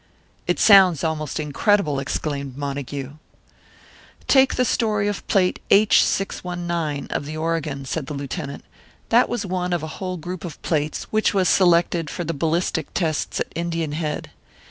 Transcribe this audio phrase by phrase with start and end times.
[0.47, 3.17] "It sounds almost incredible!" exclaimed Montague.
[4.27, 8.65] "Take the story of plate H619, of the Oregon," said the Lieutenant.
[9.09, 12.91] "That was one of a whole group of plates, which was selected for the ballistic
[12.95, 14.31] tests at Indian Head.